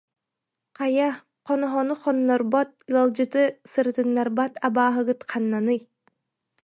Хайа, 0.77 1.09
хоноһону 1.45 1.93
хоннорбот, 2.01 2.69
ыалдьыты 2.93 3.43
сырытыннарбат 3.71 4.53
абааһыгыт 4.67 5.21
ханнаный 5.31 5.79